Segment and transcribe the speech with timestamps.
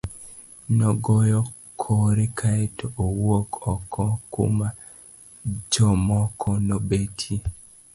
[0.77, 1.41] Nogoyo
[1.81, 4.67] kore kae to owuok oko kuma
[5.71, 7.39] jomoko nobetie.